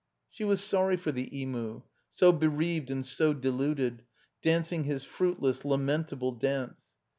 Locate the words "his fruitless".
4.85-5.63